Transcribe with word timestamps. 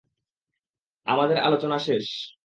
আমাদের 1.07 1.37
আলোচনা 1.37 1.77
শেষ। 1.79 2.05